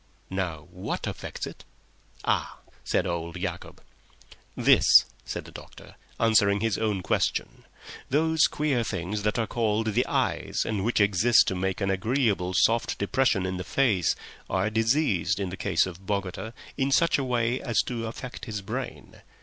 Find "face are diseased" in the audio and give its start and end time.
13.63-15.39